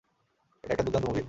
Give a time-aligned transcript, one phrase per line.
[0.63, 1.19] এটা একটা দুর্দান্ত মুভি।